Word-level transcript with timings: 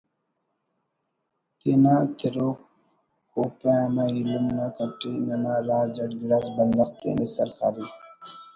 تینا 1.59 1.95
تِرو 2.17 2.49
کوپہ 3.31 3.71
امہ 3.85 4.03
ایلم 4.13 4.45
نا 4.57 4.65
کٹ 4.75 4.99
ءِ 5.09 5.11
ننا 5.27 5.55
راج 5.67 5.95
اٹ 6.03 6.11
گڑاس 6.19 6.45
بندغ 6.55 6.89
تینے 6.99 7.27
سرکاری 7.37 7.85